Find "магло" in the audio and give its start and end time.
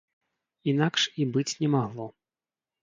1.79-2.13